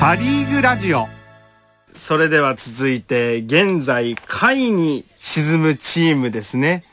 [0.00, 1.06] パ・リーグラジオ。
[1.94, 6.84] それでは続いて現在下位に沈むチームですね、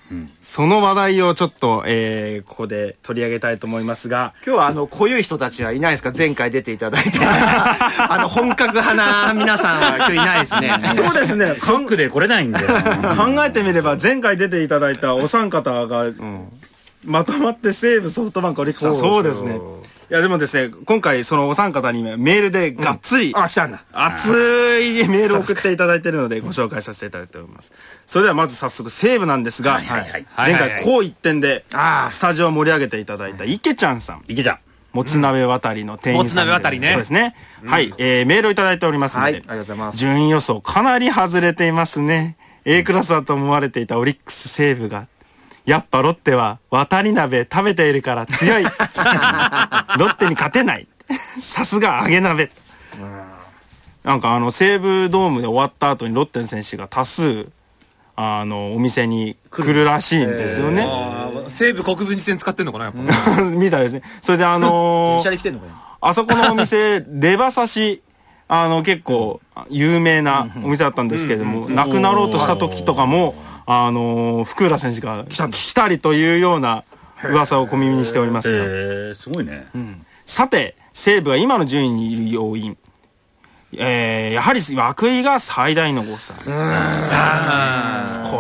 [0.42, 4.34] その話題をちょっと、えー、ここで取り上げたいと思いますが。
[4.46, 6.12] 今日はあの濃ゆい人たちはいないですか？
[6.18, 7.20] 前回出ていただいて。
[7.24, 10.74] あの本格派な皆さんは今日いないですね。
[10.96, 11.54] そうですね。
[11.56, 12.68] ショックで来れないんだよ
[13.16, 16.06] 考えてみれば前回出ていただいたお三方が、
[17.04, 19.60] まとまって西武ソフトバンクオリックスそうですね
[20.10, 23.84] いやでもですね今回そのお三方にメールでがっつり、あ来たんだ。
[23.92, 24.30] 熱
[24.80, 27.74] いメールを送っていただいているのでご紹介させていただいております。
[28.06, 32.12] それではまず早速西武なんですが、はいはい前回こう一点であー。
[32.12, 34.24] スタジオを盛り上げていただいた池ちゃんさん。
[34.28, 34.60] 池ちゃん。
[34.94, 36.92] もつ鍋渡りの店員さんでもつ鍋渡りね。
[36.92, 39.40] そうですね、はい、えーメールをいただいておりますので、はい。
[39.40, 39.98] ありがとうございます。
[39.98, 42.38] 順位予想かなり外れていますね。
[42.64, 45.08] A クラスだと思われていたオリックス西武が
[45.66, 48.64] やっぱロッテは渡り鍋食べているから強い。
[48.66, 50.88] ロッテに勝てない。
[51.40, 52.52] さすが揚げ鍋。
[54.04, 57.48] なんかあの西武ドームで終わった後にロッテの選手が多数
[58.16, 60.88] あのお店に来るらしいんですよね、
[61.50, 63.42] 西武国分寺線使ってんのかなやっぱ。
[63.50, 64.04] みたいですね。
[64.22, 65.60] それであのー
[66.02, 68.02] あそこのお店、レバ刺し、
[68.48, 73.34] あの、結構、有名なお店だったんですけれども、亡くなろうとした時とかも、
[73.66, 76.84] あの、福浦選手が来たりというような
[77.24, 78.58] 噂を小耳にしておりますが。
[78.58, 79.68] えー、すごいね、
[80.26, 82.78] さて、西武が今の順位にいる要因。
[83.78, 86.34] えー、やはり涌井が最大の誤差。
[86.36, 86.44] こ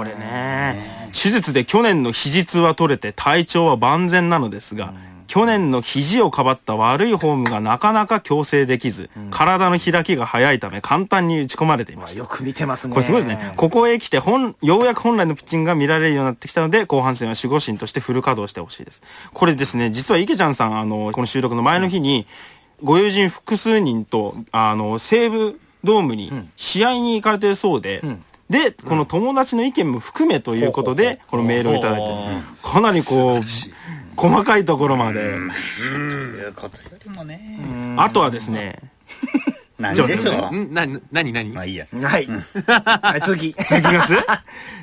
[0.03, 4.93] れね、手術で去年の肘痛は取れて体調は万全なのですが、
[5.27, 12.19] 去年の肘をかばった悪いフォームがなかなか矯正できず、体の開きが早いため簡単に打ち込まれていました。
[12.19, 12.93] よく見てますね。
[12.93, 13.53] これすごいですね。
[13.57, 19.01] ここへ来て本、ようやく本来のピッチングが見られるようになってきたので、後半戦は守護神としてフル稼働してほしいです。
[19.33, 22.27] これですね、実は池ちゃんさん、あの、この収録の前の日に、
[22.83, 28.01] ご友人複数人と、あの、西武ドームに試合に行かれてるそうで、
[28.49, 32.07] で、この友達の意見も含めということで、このメールをいただいて、
[32.61, 33.41] かなりこう、
[34.15, 37.59] 細かいところまで、ということよりもね
[37.97, 38.79] あとはですね、
[39.77, 40.73] 何でしょん。
[40.73, 41.49] な何何？
[41.51, 41.85] まあいいや。
[41.91, 42.27] はい。
[42.27, 43.21] はい。
[43.21, 44.15] 続き 続きます？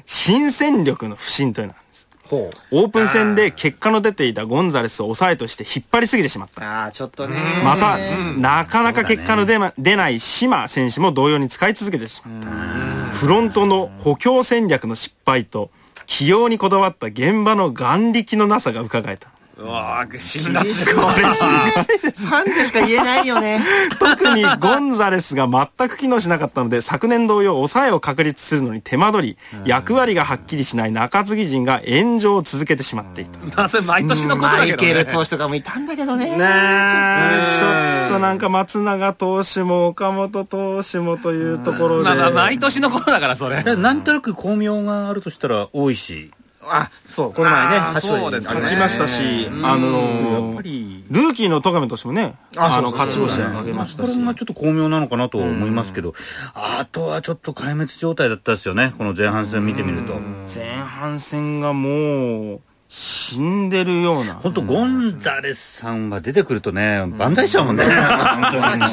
[0.06, 2.08] 新戦力の不振というのなんです。
[2.28, 2.82] ほう。
[2.82, 6.62] オープン戦で結果の出ていたゴンザレスを抑えとして引っ張りすぎてしまった。
[6.62, 7.36] ああちょっとね。
[7.64, 7.96] また、
[8.38, 13.12] なかなか結果の出,、ま、出ない島選手も同様に使い続けてしまった。
[13.16, 15.70] フロントの補強戦略の失敗と、
[16.12, 19.28] 起用にこだわった現場の眼力のなさが伺えた。
[19.62, 23.62] うわー辛辣ですファンでしか言えないよね。
[23.98, 33.38] 特にゴンザレスが全く機能しなかったので、昨年同様抑えを確立するのに手間取り、役割がはっきりしない中継ぎ陣が炎上を続けてしまっていた。
[33.56, 34.88] まあそれ毎年のことマイだけどね。
[34.88, 36.24] ケル投手とかもいたんだけどね。
[36.24, 37.58] ねえ。
[37.58, 37.66] ちょ
[38.08, 38.18] っと。
[38.18, 43.62] なんか松永投手も岡本投手もというところで、まあまあ毎年のことだからそれ。
[43.62, 46.32] なんとなく巧妙があるとしたら多いし
[46.64, 48.54] あそうこの前ね勝そうですね。
[48.54, 51.04] 勝ちましたし、あのやっぱり。
[51.10, 54.12] ルーキーの戸上投手もね、あの勝ち星を挙げましたし。
[54.12, 54.24] これ。
[54.24, 56.14] がちょっと巧妙なのかなと思いますけど。
[56.54, 60.14] あとはちょっと壊滅状態だったですよねこの前半戦見てみると。
[60.52, 64.34] 前半戦がもう死んでるような。
[64.34, 67.84] 本当ゴンザレスさんは出てくるとね万歳しちゃうもんね。
[67.84, 67.88] 来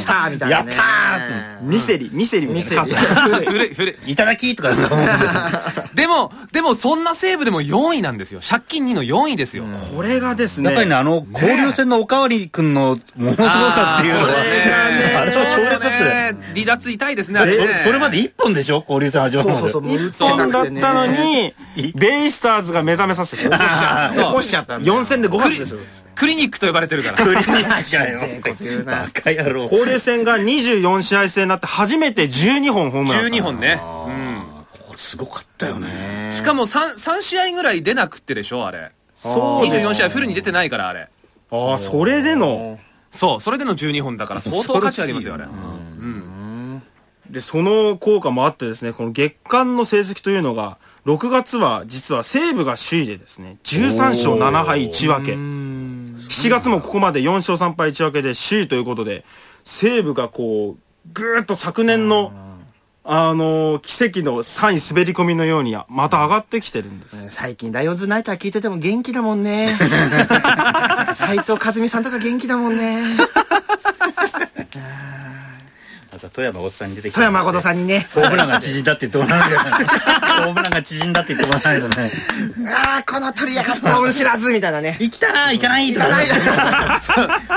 [0.06, 0.52] たみたいなね。
[0.52, 1.66] やったーって。
[1.66, 2.84] ミセリ、ミセリみたいな。
[2.84, 4.69] ミセ傘リ古いただきとか
[6.00, 8.40] でもでもそんな西武でも4位なんですよ。
[8.48, 9.66] 借金2の4位ですよ。
[9.96, 15.16] これがですね、やっぱりね、あの、交流戦のおかわり君のものすごさっていうのは、あれがね。
[15.16, 15.90] あれは強烈だった
[16.54, 18.84] 離脱痛いですねああれそれまで1本でしょ？
[18.88, 19.59] 交流戦始まるまで。
[19.62, 21.54] そうそうそうもう打一本だったのに、
[21.96, 25.02] ベイスターズが目覚めさせて、 起こしちゃうそう起こしちゃったんだよ。
[25.02, 25.80] 4戦で5発ですよ。
[26.16, 27.18] クリニックと呼ばれてるから。
[27.18, 28.84] クリニックかよ。
[28.86, 29.64] バカ野郎。
[29.64, 33.24] 交流戦が24試合制になって初めて12本ホームラン。
[33.26, 33.80] 12本ね。
[33.82, 34.14] これ
[35.00, 36.26] すごかったよね。
[36.26, 36.32] うん。
[36.34, 38.92] しかも 3, 3試合ぐらい出なくってでしょあれ。
[39.16, 41.08] そうです24試合フルに出てないからあれ。
[41.52, 45.46] ああ、それでの、そうそれでの12本だから相当価値ありますよあれ。
[47.29, 55.34] で、その効果もあってですね、この月間の成績というのが、6月は実は西武が首位でですね、13勝7敗1分け。
[55.34, 59.23] 7月もここまで4勝3敗1分けで首位ということで、
[59.64, 62.34] 西武がこう、ぐーっと昨年の、
[63.11, 67.26] あのー奇跡の3位滑り込みのようにまた上がってきてるんです。
[67.32, 69.67] 最近ライオンズナイター聞いてても元気だもんね。
[71.16, 73.02] 斎藤和美さんとか元気だもんね
[76.11, 77.16] また富山おっさんに出てきた。
[77.20, 78.08] 富山誠さんにね。
[78.16, 79.85] ホームランが縮んだって言ってもらわないとね。
[80.44, 82.11] ホームランが縮んだって言ってもらわないとね。
[82.67, 84.97] ああこの取りやがった恩知らずみたいなね。
[85.00, 86.00] 行きたー行かないと。
[86.00, 87.00] か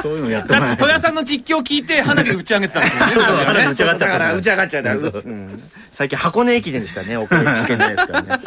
[0.03, 3.67] そういうのやってもらだって戸谷さんの実況を聞いて花火打ち上げてたんですよね。
[3.71, 4.13] 打ち上がっちゃっただ。
[4.13, 5.63] から打ち上がっちゃう、うん。
[5.91, 8.39] 最近箱根駅伝でしかね送り聞けないですからね。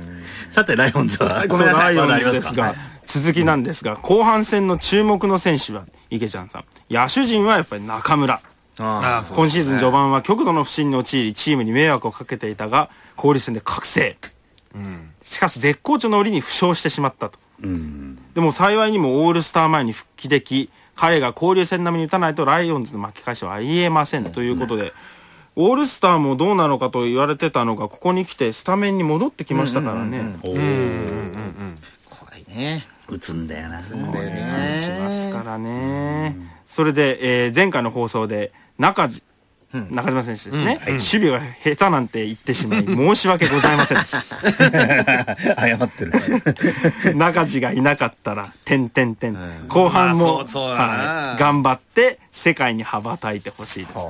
[0.50, 1.44] さてライオンズは？
[1.46, 2.74] そうライオまだありンズですが、
[3.06, 6.64] 続きなんですが、後半戦の注目の選手は、池ちゃんさん。
[6.90, 8.40] 野手陣はやっぱり中村。
[8.78, 14.16] ああ今シーズン序盤は極度の不振に陥り、チームに迷惑をかけていたが、交流戦で覚醒。
[15.22, 17.38] しかし絶好調の折に負傷してしまったと。
[17.62, 18.18] うん。
[18.34, 24.24] でも幸いにもオールスター前に復帰でき、彼が交流戦並みに打たないとライオンズの巻き返しはありえません。
[24.32, 24.92] ということで、
[25.56, 30.36] オールスターもどうなのかと言われてたのが、ここに来てスタメンに戻ってきましたからね。
[30.42, 30.56] 怖
[32.36, 32.86] いね。
[33.08, 33.82] 打つんだよな。
[33.82, 36.36] しますからね。
[36.70, 39.24] それで、えー前回の放送で中地、
[39.90, 44.22] 中島選手ですね、守備が下手なんて言ってしまい 申し訳ございませんでした。
[45.66, 46.12] 謝ってる。
[47.18, 49.36] 中地がいなかったら、点点点。
[49.68, 54.06] 後半も、はい、頑張って世界に羽ばたいてほしいです。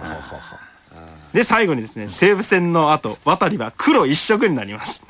[1.32, 5.02] で、最後にですね、西武戦の後、渡りは黒一色になります。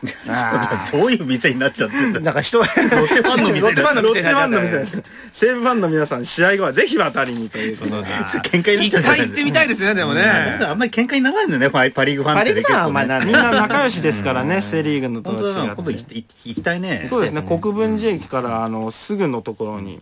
[0.93, 5.03] どういう店になっちゃってんだなんか人ロッテファンの店ロッテファンのロッテファン店になっちゃったの店です。
[5.33, 8.09] 西武ファンの皆さん、試合後はぜひ渡りにということで。
[8.09, 10.23] 喧嘩になっちゃう一回行ってみたいですねでもね。
[10.63, 12.55] あんまり喧嘩にならないんだよねパリパリーグファンってね。
[12.55, 17.07] パリーグファンはあんまりならみんな仲良しですからね、セリーグのと本当だな違って今度行き行きたいね。
[17.09, 20.01] そうですね、国分寺駅から、あの、すぐのところに、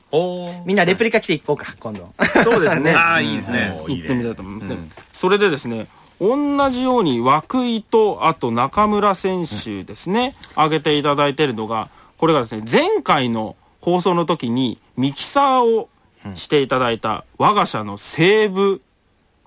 [0.64, 2.12] みんなレプリカ来ていこうか今度。
[2.43, 2.93] そうですね。
[2.97, 3.76] ああいいですね。
[3.87, 4.79] 行ってみたねいと思います、
[5.12, 5.87] それでですね
[6.20, 15.88] 同じように涌井とあと中村選手ですね、挙げていただいているのがこれがですね前回の放送の時にミキサーを
[16.35, 18.82] していただいた我が社の西武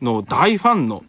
[0.02, 1.04] の大ファンの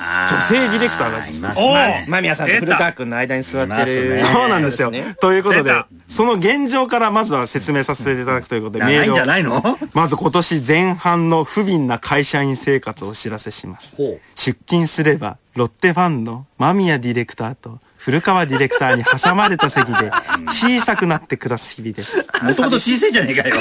[0.00, 2.04] 女性ディレクターが実はいますね。
[2.08, 4.18] 間宮さんと古川君の間に座ってる。
[4.18, 4.90] そうなんですよ。
[4.90, 5.72] ねということで
[6.08, 9.62] その現状からまずは説明させていただくということで、メールをじゃないの？
[9.92, 13.94] まず今年前半の不憫な会社員生活をお知らせします。
[14.34, 20.10] 出勤すれば、ロッテファンの間宮ディレクターと古川ディレクターに挟まれた席で
[20.48, 22.26] 小さくなって暮らす日々です。
[22.42, 23.54] もともと小さいじゃねえかよ。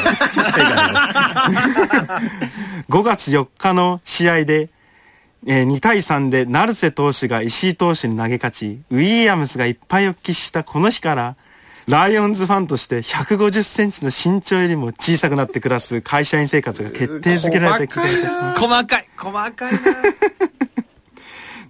[0.56, 2.22] せいか
[2.90, 4.70] 5月4日の試合で、
[5.46, 11.36] えー2対3で成瀬投手が石井投手に投げ勝ち、ウィリアムスがいっぱいお聞きしたこの日から、
[11.88, 18.60] ライオンズファンとして150センチの身長よりも小さくなって暮らす会社員生活が決定づけられた気がいます。
[18.60, 19.80] 細かい細かいな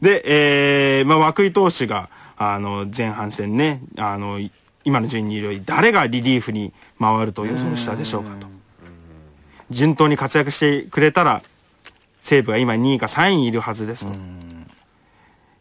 [0.01, 4.51] で、えー、まあ、涌井投手が、あの、前半戦ね、あの、い
[4.83, 8.48] 今の順位にいるより誰がリリーフに回ると予想したでしょうかと。
[9.69, 11.42] 順当に活躍してくれたら、
[12.19, 14.13] 西武が今2位か3位にいるはずですと。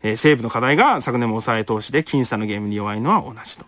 [0.02, 3.64] えー西武の課題が昨年も抑え投手で僅差のゲームに弱いのは同じと。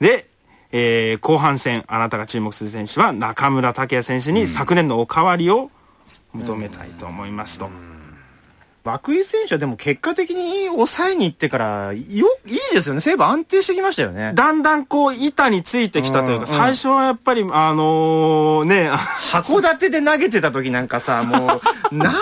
[0.00, 0.28] で、
[0.72, 5.70] えー後半戦、あなたが注目する選手は中村拓也選手に昨年のおかわりを
[6.34, 7.70] 求めたいと思いますと。
[8.92, 11.98] 涌井選手はでも結果的に抑えに行ってからよ
[12.46, 13.00] いいですよね。
[13.00, 14.32] 西武安定してきましたよね。
[14.34, 16.46] だんだんこう板についてきたというか、うん。
[16.46, 18.90] 最初はやっぱりあのね、
[19.32, 21.60] 函館で投げてた時なんかさもう
[21.92, 22.18] 何点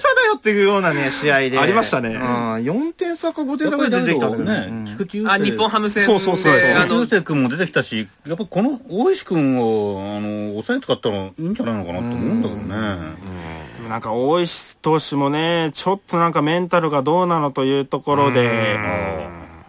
[0.00, 1.58] 差だよっていうようなね試合で。
[1.58, 2.10] ありましたね。
[2.10, 2.22] うん、
[2.56, 4.84] 4点差か5点差ぐらい出てきたどんだよね。
[4.84, 5.40] ね菊池雄星。
[5.40, 13.39] あ日本ハム戦でそうそうそう菊池雄星君も出てきたしやっぱこの大石君をあの抑え使ったらいいんじゃないのかなと思うんだけどね
[13.90, 18.78] なんか大石投手もね、ちょっとなんかメンタルがどうなのというところで、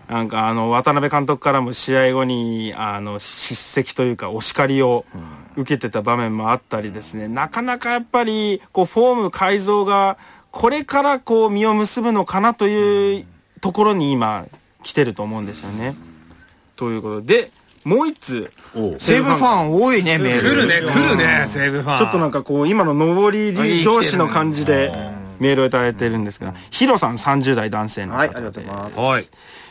[0.08, 5.06] なんかあの渡辺監督からも試合後にあの叱責というかお叱りを
[5.56, 10.20] 受けてた場面もあったりですね、なかなかやっぱりこうフォーム改造が
[10.52, 13.26] これからこう実を結ぶのかなという
[13.60, 14.46] ところに今
[14.84, 15.96] 来てると思うんですよね。
[16.76, 17.50] ということで、
[17.84, 18.52] もう一通、
[18.98, 20.42] 西武ファン多いねメール。
[20.42, 21.98] 来るね来るね西武ファン。
[21.98, 24.92] ちょっとなんかこう、今の上り上司の感じで
[25.40, 28.98] メールをいただいてるんですが、ヒロさん30代男性の方で、はいありがとうございます。
[29.00, 29.24] はい。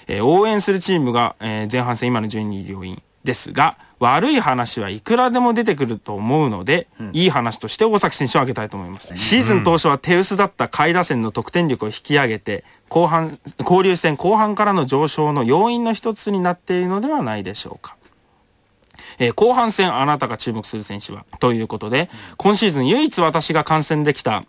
[0.09, 9.15] えー応援するチームが、えー前半戦今の順位要因ですが、悪い話はいくらでも出てくると思うので、いい話として大崎選手を挙げたいと思います。
[9.15, 17.95] シーズン当初は手薄だった下位打線の得点力を引き上げて、後半、交流戦後半からの上昇の要因の一つになっているのではないでしょうか。
[19.21, 21.25] えー後半戦あなたが注目する選手は？
[21.39, 24.45] ということで、今シーズン唯一私が観戦できた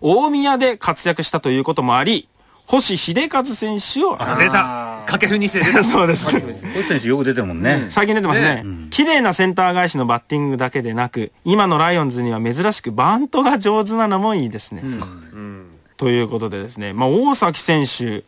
[0.00, 2.28] 大宮で活躍したということもあり、
[2.66, 5.02] 星秀和選手を挙げ出た。
[5.06, 5.82] 掛布2世出た。
[5.84, 6.30] そうです。
[6.30, 7.86] こういう選手よく出てるもんね。
[7.88, 8.62] 最近出てますね。
[8.90, 14.82] 綺麗なセンター返しのバッティングだけでなく、今のライオンズには珍しくバントが上手なのもいいですね。
[15.96, 18.22] ということでですね、まあ、大崎選手、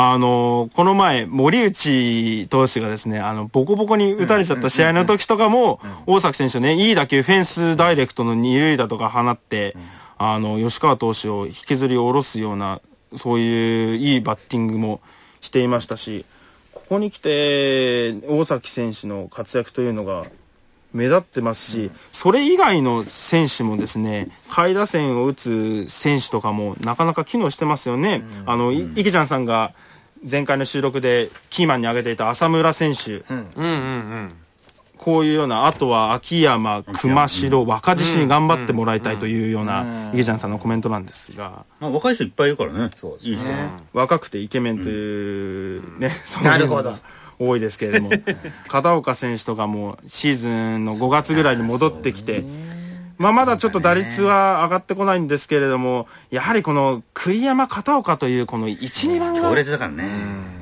[0.00, 9.76] あの、この前、森内投手がですね、あの、ボコボコに打たれちゃった試合の時とかも、大崎選手ね、いい打球、フェンスダイレクトの二塁打とか放って、
[10.16, 12.80] あの、吉川投手を引きずり下ろすような、
[13.16, 15.00] そういういいバッティングも
[15.40, 16.24] していましたし、
[16.74, 20.26] ここに来て、大崎選手の活躍というのが、
[20.94, 28.22] 目立ってますし、それ以外の選手もですね、下位打線を打つ選手とかもなかなか機能してますよね。
[28.46, 29.74] あの、い池ちゃんさんが
[30.28, 33.22] 前回の収録でキーマンに挙げていた浅村選手。
[34.98, 42.90] こういうような、あとは秋山、熊代、若獅子に頑張ってもらいたいというような池ちゃんさんのコメントなんですが、まあ、若い人いっぱいいるからね。
[42.96, 43.46] そういい人
[43.92, 46.98] 若くてイケメンというね、 そういうのがなるほど。
[47.40, 48.10] 多いですけれども。
[48.66, 52.44] 片岡選手とかもシーズンの5月ぐらいに戻ってきて、
[53.18, 60.58] まあ、まだちょっと打率は上がってこないんですけれどもやはりこの栗山片岡というこの12番が強や烈だからね。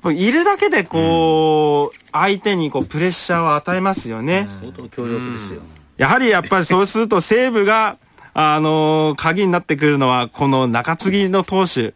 [0.00, 4.48] っぱいるだけでこう相手にこうプレッシャーを与えますよね。
[4.60, 5.62] 相当強力ですよ。
[5.98, 7.98] やはりやっぱりそうすると西武が
[8.32, 11.94] あの鍵になってくるのはこの中継ぎの投手。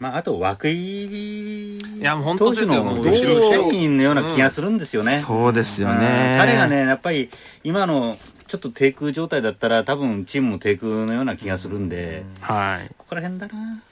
[0.00, 2.82] まああと涌井いやもう本当ですよ。
[2.82, 5.18] もう同社員のような気がするんですよね。
[5.18, 5.98] そうですようん。
[5.98, 6.36] ね。
[6.40, 7.30] 彼がねやっぱり
[7.62, 8.16] 今の
[8.48, 12.24] ちょっと低空状態だったら多分チームも低空のような気がするんで。
[12.40, 12.88] はい。
[12.96, 13.82] ここら辺だな。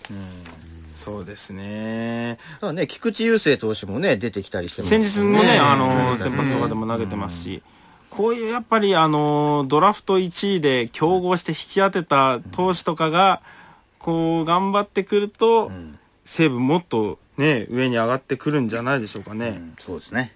[0.94, 2.38] そうですね。
[2.60, 6.18] ただね、菊池雄星投手もね、出てきたりしてます先日もね、あの、うん。
[6.18, 7.62] 先発とかでも投げてますし、
[8.08, 13.42] こういうやっぱりあの、ドラフト1位で競合して引き当てた投手とかが、
[13.98, 15.70] こう、頑張ってくると、
[16.24, 19.60] 西武もっとね、上に上がってくるんじゃないでしょうかね。
[19.78, 20.32] そうですね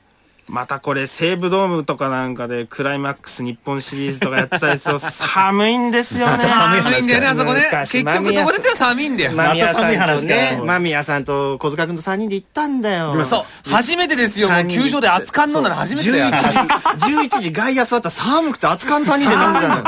[0.51, 6.39] またこれ西武ドームとかなんかでクライマックス日本シリーズとかやってたりすると寒いんですよね。
[6.43, 7.61] 寒いんだよね、あそこね。
[7.71, 9.33] 昔結局どこでも寒いんだよ。
[9.33, 13.25] 間宮さんとまた寒い話ねか、間宮さんと小塚君と3人で行ったんだよ。
[13.25, 14.51] そう、初めてですよ。
[14.51, 16.25] もう球場で熱燗飲んだの初めてだよ。
[16.27, 19.85] 11時、11時外野座ったら寒くて熱燗3人で飲んでたの。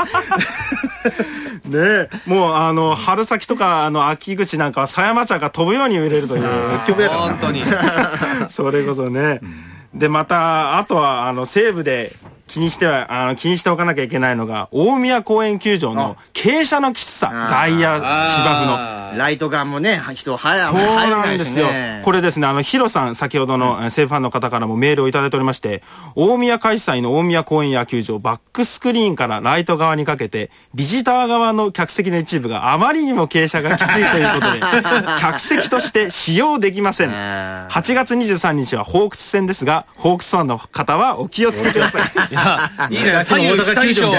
[1.67, 6.43] ねもうあの、春先とかあの、秋口なんかは狭山茶が飛ぶように売れるという。
[7.09, 7.65] 本当に。
[8.47, 9.41] それこそね。
[9.93, 12.11] で、また、あとは、あの、西部で
[12.47, 17.29] 気にしては、あの、気にしておかなきゃいけないのが、大宮公園球場の傾斜のきつさ。
[17.33, 18.75] あ外野、芝生の。
[18.77, 21.67] あライトガンもね、人入らそうなんですよ。
[22.03, 22.17] これ。
[22.17, 25.83] れですね、あの、ヒロさん、先ほどのえー西武ファンの方からもメールをいただいておりまして、
[26.15, 34.59] 大宮開催の大宮公園野球場、バックスクリーンからライト側にかけて、ビジター側の客席の一部があまりにも傾斜がきついということで、
[35.19, 37.11] 客席として使用できません。
[37.11, 42.32] あー8月23日はホークス戦ですが、ホークスファンの方はお気をつけください。
[42.33, 44.13] いや、いいじゃない、 左右非対称の。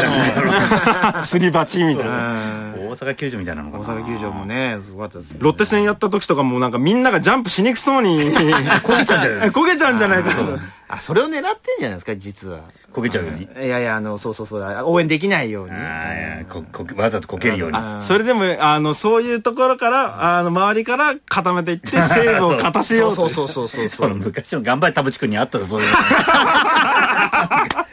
[1.24, 2.74] すり鉢みたいな。
[2.76, 5.38] 大阪球場みたいなのかな大阪球場もね、すごかったですね。
[5.40, 10.58] ロッテ戦やった時とかもなんかみんながジャンプしにくそうに焦げちゃうんじゃない 焦げちゃうんじゃないかと。
[10.88, 12.60] あ、それを狙ってんじゃないですか、実は。
[12.92, 13.42] 焦げちゃうように。
[13.44, 15.72] いやいや、あの、そうそうそう、応援できないように。
[15.72, 17.76] ああここわざとこけるように。
[17.76, 23.16] あそれでも、あの、そういうところから、あの、周りから固めていって、 西武を勝たせようと。
[23.16, 25.86] そうそうそうそうその昔の頑張れ田淵君にあったらそういう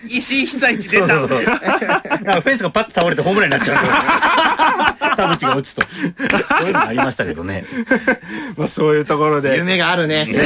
[0.07, 1.07] 石井被災地出た。
[1.07, 1.43] そうそうそう。
[1.45, 1.59] なん
[2.25, 3.77] かフェンスがパッと倒れてホームランになっちゃう
[5.15, 5.87] 田淵が打つとそ
[6.65, 7.65] ういうのありましたけどね
[8.57, 9.57] まあ、そういうところで。
[9.57, 10.27] 夢があるね。
[10.29, 10.43] いや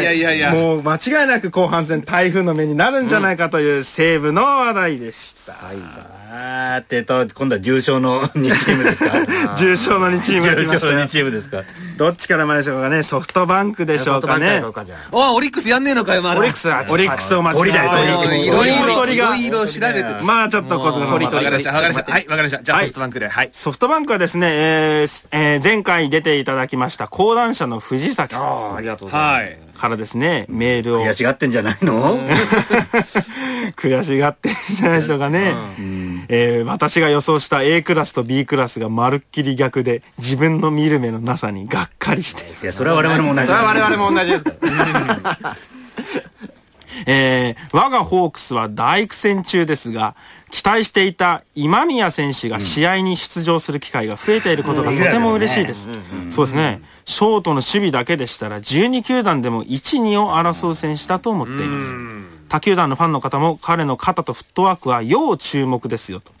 [0.00, 0.50] いやいやいや。
[0.54, 5.54] もう間違いなく後半戦台風の目になるんじゃないかという西武の話題でした。
[6.30, 9.12] あーってと今度は重賞の2チームですか？
[9.56, 11.06] 重賞の2チームが来重賞の2ましたよ。
[11.08, 11.62] チームですか？
[11.96, 13.02] どっちから参りましょうかね？
[13.02, 14.62] ソフトバンクでしょうかね？
[15.12, 16.40] おオリックスやんねえのかよ、まだ。
[16.40, 17.70] オリックスはオリックスを待ちい。
[17.70, 17.72] い
[18.50, 20.04] ろいろ、いろいろ調べて。
[20.22, 22.04] まあちょっと小塚さんわかりました、わかりました。
[22.04, 22.62] 鳥はい、わかりました。
[22.62, 23.28] じゃあはいソフトバンクで。
[23.28, 23.50] はい。
[23.52, 29.67] ソフトバンクはですね、えーえー前回出ていただきました講談社の藤崎さああ、ありがとうございます。
[29.78, 31.04] からですね、メールを。
[31.06, 32.18] 悔しがってんじゃないの？
[33.76, 35.54] 悔しがってるんじゃないでしょうかね。
[36.28, 42.42] えー私が予想した A クラスと B クラスがまるっきり逆で、自分の見る目のなさにがっかりして。
[42.42, 43.46] いますいやそれは我々も同じ。
[43.46, 44.50] それは我々も同じですか
[45.42, 45.56] ら。
[47.06, 50.14] えー我がホークスは大苦戦中ですが、
[50.50, 55.90] 期待していた今宮選手が試合に出場する機会が増えていることがとても嬉しいです。
[56.30, 56.80] そうですね。
[57.04, 61.94] ショートの守備だけでしたら12球団でも1、2を争う選手だと思っています。
[62.48, 66.37] 他球団のファンの方も彼の肩とフットワークは要注目ですよと。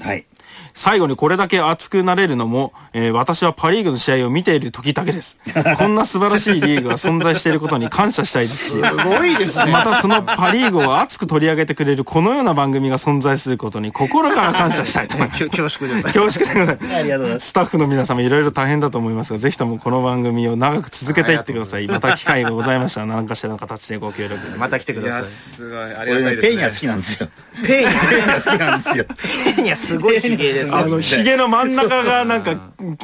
[0.00, 0.26] はい。
[0.74, 5.40] 最後にこれだけ熱くなれるのも、えー私はパリーグの試合を見ている時だけです。
[5.76, 9.72] こんな素晴らしいリーグが存在していることに感謝したいですし、すごいですね。
[9.72, 15.48] またそのパリーグを熱く取り上げてくれるこのような番組が存在することに心から感謝したいと思います。
[15.50, 16.12] 恐縮です。
[16.14, 16.94] 恐縮でございます。
[16.94, 21.88] ありがとうございますスタッフの皆様いろいろ大変だと思いますが、ぜひともこの番組を長く続けていってください。
[21.88, 27.28] また機会がございましたら何かしらの形でご協力また来てくださすごいあり俺ね、がたいですねペーニャ好きなんですよ。
[27.62, 27.66] い。
[27.66, 29.04] ペイニャ好きなんですよ。
[29.56, 30.76] ペインやすごいヒゲですよ。
[30.76, 32.56] あの、髭の真ん中がなんか、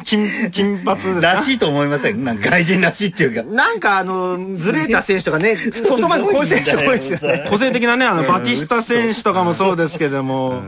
[0.04, 1.32] 金、金髪ですか？
[1.34, 3.42] らしいと思いませんなんか外人らしいっていうか。
[3.42, 7.46] なんかあの、ずれた選手とかね、ソフトバンクこういう選手多いですよね。
[7.50, 10.62] 個性的なね、あの、バティスタ選手とかもそうですけども、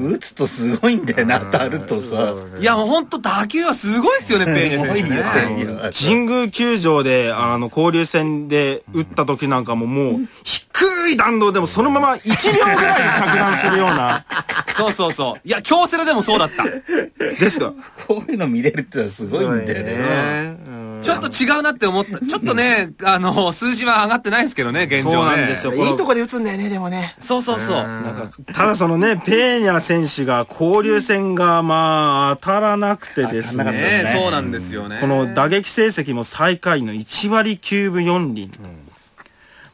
[0.00, 2.34] 打つとすごいんだよな、当たるとさ。
[2.60, 14.24] いやもう本当打球はすごいですよねペーニャ選手神宮球場で、あの、交流戦で打った時なんかももう、低い弾道でもそのまま1秒ぐらいで着弾するような、
[14.76, 16.64] そうそうそういや京セラでもそうだった。
[16.64, 17.72] ですが、
[18.06, 20.92] こういうの見れるってのはすごいんだよね。
[21.02, 22.24] ちょっと違うなって思った。
[22.24, 25.14] ちょっとねあの数字は上がってないですけどね現状ね。
[25.16, 25.74] そうなんですよ。
[25.74, 27.16] いいとこで打つんだよね、でもね。
[27.18, 27.84] そうそうそう。
[28.52, 34.98] ただそのね、ペーニャ選手が交流戦がまあ当たらなくてですね、ねそうなんですよね。
[35.00, 38.50] この打撃成績も最下位の1割9分4厘。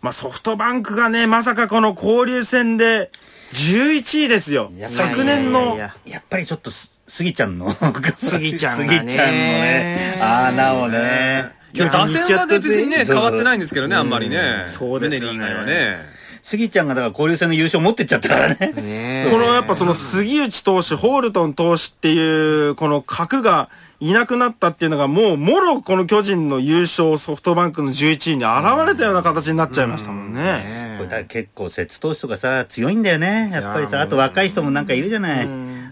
[0.01, 3.11] まあソフトバンクがね、まさかこの交流戦で
[3.53, 4.71] 11位ですよ。
[4.81, 5.77] 昨年の。
[6.07, 7.71] いやっぱりちょっとす、スギちゃんの。
[8.17, 8.99] スギちゃんがね。
[8.99, 11.59] スギちゃんのね、穴をね。
[11.75, 14.65] 打線はね別にね変わってないんですけどねあんまりね。
[14.67, 15.37] そうですよね。
[15.37, 16.19] 以外はね。
[16.43, 18.73] スギちゃんがだから交流戦の優勝持ってっちゃったからね。
[18.73, 23.69] ねこのやっぱその杉内投手、ホールトン投手っていう、この核が
[24.01, 30.88] いなくなったっていうのが、もう、もろこの巨人の優勝、ソフトバンクの11位に現れたような形になっちゃいましたもんね。
[30.99, 33.51] これだ結構、節投手とかさ、強いんだよね。
[33.53, 35.49] やっぱりさ、あと若い人もなんかいるじゃない。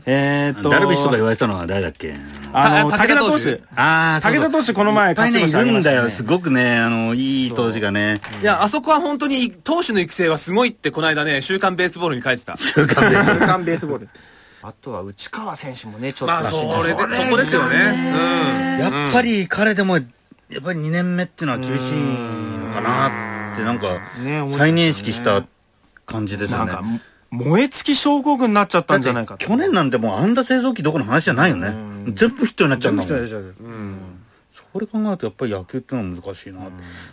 [0.09, 2.15] えーっと、ダルビッシュとか言われたのは誰だっけ？
[2.53, 3.63] あの、た武田投手手。
[3.75, 6.05] ああ、武田投手この前勝ちましたるんだよ。
[6.05, 8.21] ねすごくね、あの、いい投手がね。
[8.41, 14.09] いやあそこは本当に投手の育成はすごいってこの間ね週刊ベースボールに書いてた週刊ベースボール。
[14.63, 16.35] あとは内川選手もね、ちょっと。
[16.35, 20.05] まあそれでそこですよねやっぱり彼でも、やっ
[20.63, 21.95] ぱり2年目っていうのは厳しい
[22.67, 23.87] のかなって、なんか
[24.57, 25.45] 再認識した
[26.05, 26.67] 感じですよね。
[26.67, 26.85] なんか、
[27.31, 29.47] 燃え尽き症候群になっちゃったんじゃないかと。
[29.47, 31.75] 去年なんてもう安打製造機どころの話じゃないよね。
[32.15, 33.99] 全部ヒットになっちゃうんだもん。
[34.73, 36.61] それ考えるとやっぱり野球っていうのは難しいな。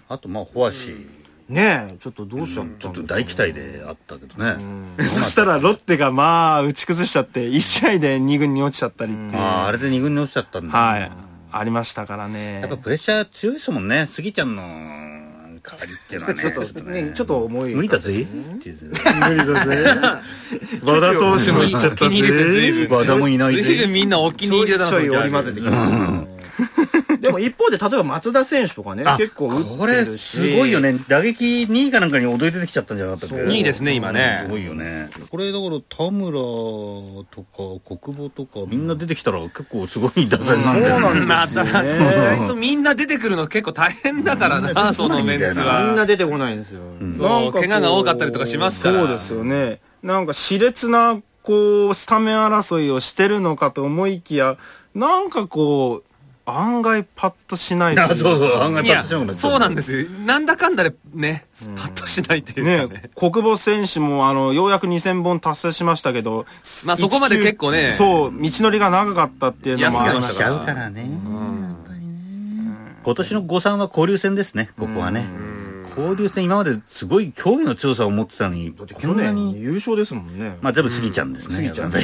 [0.09, 1.07] あとまあ、フォアシー。
[1.49, 4.55] ねえ、ちょっとどうしちゃったちょっと大期待であったけどね。
[5.05, 9.41] そしたらロッテがまあ、打ち崩しちゃって、1試合で2軍に落ちちゃったりっていう。
[9.41, 10.77] ああ、あれで2軍に落ちちゃったんだ。
[10.77, 11.11] はい。
[11.51, 12.61] ありましたからね。
[12.61, 14.07] やっぱプレッシャー強いですもんね。
[14.09, 14.63] スギちゃんの
[15.63, 16.41] 代わりっていうのはね。
[16.41, 17.75] ちょっとね、ちょっと重い。
[17.75, 18.77] 無理だぜっていう。
[18.81, 19.85] 無理だぜ。
[20.83, 22.21] 和田投手も言っちゃったぜ。
[22.87, 25.71] 分和田もいないぜ随分みんなお気に入りだなちょいり交ぜてきた。
[27.19, 29.77] でも一方で、例えば松田選手とかね、あ結構打ってるし。
[29.77, 45.93] これすごいよね打撃2位かなんかに踊り出てきちゃったんじゃなかったっけ？2位ですね今ねすごいよねこれだから田村とか国保とかみんな出てきたら結構すごい打線なんだよねまた、意外とみんな出てくるの結構大変だからな、そのメンツみんは。
[45.95, 46.81] な出てこないんですよ。
[47.17, 48.99] そう、怪我が多かったりとかしますから。
[48.99, 49.79] そうですよね。
[50.01, 54.57] なんか熾烈な、こう、スタメン争いをしてるのかと思いきや、
[54.95, 56.12] なんかこう、
[56.45, 60.09] 案外パッとしないといあそうそう案外パッとしなくなっ、ちゃそうなんですよ。
[60.25, 61.45] なんだかんだでね、
[61.77, 63.01] パッとしないっていうかね。
[63.01, 66.45] ね。、国母選手もあのようやく2000本達成しましたけど、
[66.85, 67.93] まあそこまで結構ね。
[67.93, 71.09] そう道のりが長かったっていうのもありまししちゃうからね、やっ
[71.87, 72.13] ぱりね。
[73.03, 75.25] 今年の誤算は交流戦ですねここはね
[75.95, 80.57] 交流戦今まですごい競技の強さを持ってたのにこ去年んなに優勝ですもんね。
[80.61, 81.55] まあ全部スギちゃんですね。
[81.55, 81.91] スギちゃん。
[81.91, 82.01] やっ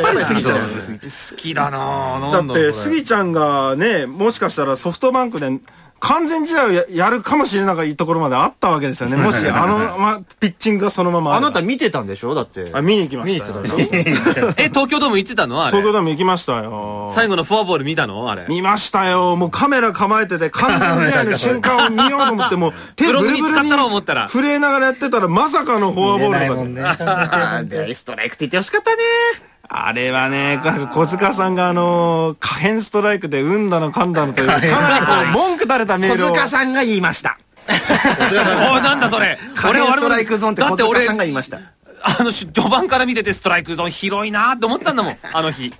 [0.00, 0.18] ぱり。
[0.18, 0.58] スギちゃん。
[0.58, 2.20] 好きだなぁ。
[2.20, 2.96] だってなんだろうそれ。
[2.96, 5.60] スギちゃんがねもしかしたらソフトバンクで
[6.00, 12.34] 完全試合をや やるかもしれないところまであったわけですよね もしあの、ま、ピッチングがそのままあなた見見てたんでしょ？
[12.34, 12.70] だって。
[12.72, 15.62] あ見に行きま見にしたよ行ってたでしょえ、東京ドーム行ってたの？
[15.64, 15.84] あれ東。
[15.88, 18.30] 京ドーム行きましたよ最後のフォアボール見たの？
[18.30, 18.44] あれ。
[18.48, 19.36] 見ましたよ。
[19.36, 24.28] もうカメラ構えてて、完全試合の瞬間を見ようと思って、もう手 ブログブルブルにに使ったろう思ったら。
[24.28, 26.68] 震えながらやってたら、まさかのフォアボールとかで。
[26.70, 29.47] ねあーストライクって言ってほしかったね。
[29.68, 30.60] あれはね、
[30.94, 36.32] 小塚さんがあの、可変ストライクでうんだのかんだのという、かなりこう、文句垂れたメー小ルを。
[36.32, 37.38] 塚さんが言いました。
[37.68, 39.38] おい、なんだそれ。
[39.54, 41.60] 可変ストライクゾーンってだって俺小塚さん、が言いました。
[42.02, 45.70] あの、し序盤から見ててストライクゾーン広いなって思ってたんだもん、あの日。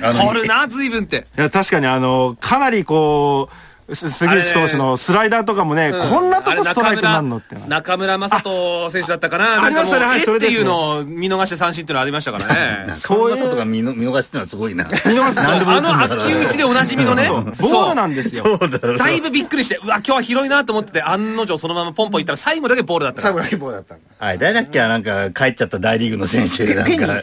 [0.00, 1.26] 取るな、随分って。
[1.38, 7.54] いや、確かにあの、かなりこう、す杉内投手のスライダーとかもね、こんなとこストライクになるのって。
[7.68, 9.60] 中村正人選手だったかな。
[9.60, 12.94] あありましたねはいなんかもうえっていうそれですねのを見逃して三振っていうのありましたからね。
[12.98, 14.84] そういうことが見の見逃しってのはすごいな。
[14.84, 17.28] 見逃すあの悪球打ちでおなじみのね。
[17.28, 18.58] ボールなんですよ。
[18.58, 18.98] そうだろ。
[18.98, 23.22] だいぶびっくりして、うわ、今日は広いなと思ってて、案の定そのままポンポンいったら最後だけボールだった。
[23.22, 26.74] 最後だけボールだったんだはい、誰だっけなんか帰っちゃった大リーグの選手。
[26.74, 27.22] なんか。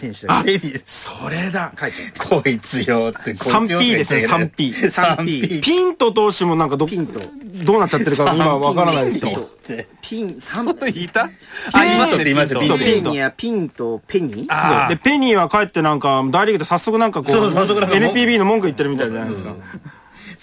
[0.86, 1.74] それだ。
[2.20, 3.34] こいつよって。
[3.34, 4.74] こいつよって 3P ですよ 3P
[5.18, 5.62] 3P。
[5.62, 7.20] ピント投手もなんかど、ピント
[7.66, 9.40] どうなっちゃってるか今わからないですピンよ。
[9.40, 9.50] ト
[10.02, 11.30] ピン3いた？
[11.72, 14.48] あ、いますね、いますよピントそうペニーやピンとペニー？
[14.50, 19.56] あで、ペニーは帰ってなんか、大リーグで早速なんかこう、そう早速なんか NPB の文句言ってるみたいじゃないですか。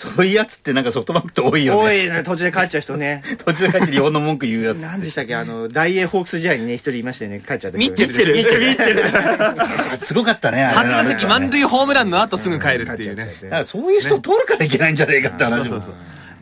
[0.00, 1.80] そういうやつってなんかソフトバンクって多いよね。
[1.82, 4.78] 多いね途中で帰っちゃう人ね 途中で帰って日本の文句言うやつ。
[4.78, 5.34] 何でしたっけ？
[5.34, 9.92] あの大英ホークス時代にね一人いましたよね帰っちゃった人ミッチェルミッチェル、ミッチェル。
[9.92, 10.64] あ すごかったね。
[10.64, 13.28] 初打席満塁ホームランの後すぐ帰るっていうね。
[13.42, 15.82] だからそういう人通るからいけないんじゃないかって話も。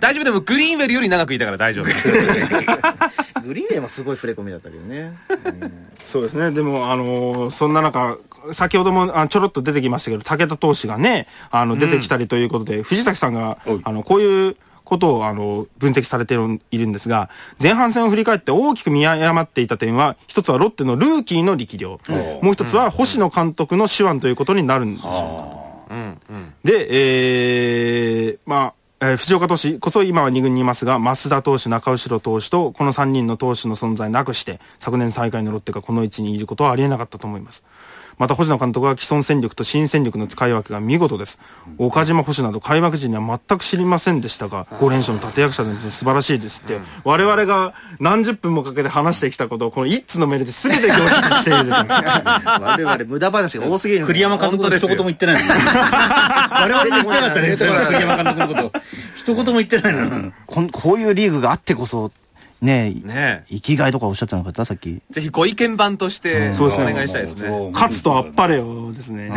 [0.01, 1.87] 大丈夫でもグリーンウェルより長くいたから大丈夫。
[3.43, 5.13] グリーンウェイもすごい触れ込みだったけどね
[6.05, 6.51] そうですね。
[6.53, 8.17] でも、あのーそんな中、
[8.53, 14.57] 先ほどもあちょろっと出てきましたけど、武田投手がね、あの、出てきたりということで、藤崎さんがあの、こういう
[14.89, 17.29] ことを、あの、分析されているんですが、
[17.63, 22.01] 前半戦を振り返って大きく見誤っていた点は、一つはロッテのルーキーの力量、
[22.43, 25.13] もう一つは星野監督の手腕ということになるんでしょう
[25.53, 25.59] か。
[26.65, 37.65] で、えー、まあ、えー藤岡投手こそ今は2軍にいますが、増田投手、中後ろ投手と、この3人の投手の存在なくして、昨年最下位のロッテがこの位置にいることはありえなかったと思います。
[38.19, 41.41] また星野監督は既存戦力と新戦力の使い分けが見事です。
[41.79, 51.71] 岡島星など開幕時には全く知りませんでしたが、5連勝の立役者で素晴らしいですって、我々が何十分もかけて話してきたことを、この一通のメールで全て凝縮している。
[51.73, 55.49] 我々無駄話が多すぎる栗山監督の一言も言ってないの。
[55.55, 58.81] 我々に言ってなかったね、栗山監督のこと。
[59.17, 60.33] 一言も言ってないの。
[60.47, 62.11] こんこういうリーグがあってこそ
[62.61, 65.01] ねね生きがいとかおっしゃってなかったさっき。
[65.11, 67.71] ぜひご意見番として、そうですねお願いしたいですね。
[67.73, 69.31] 勝つとあっぱれよですね。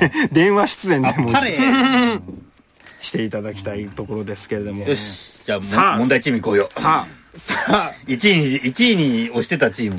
[0.00, 1.32] で 電話出演でも
[3.00, 4.84] していただきたいところですけれども。
[4.86, 5.98] よし、じゃあもさあ。
[5.98, 6.68] 問題チーム行こうよ。
[6.76, 9.96] さあ、さあ、1位に、一位に押してたチーム。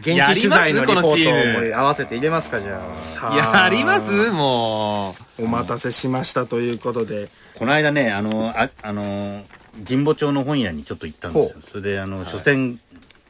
[0.00, 2.94] 現地取材のリポートを合わせて入れますかじゃあ。
[2.94, 3.64] さあ。
[3.64, 4.30] やります？
[4.30, 5.44] もう。
[5.44, 7.28] お待たせしましたということで。
[7.56, 9.42] この間ね、あの、ああの、
[9.88, 11.60] 神保町の本屋にちょっと行ったんですよ。
[11.60, 11.68] ほ。
[11.68, 12.78] それで、あの、初戦、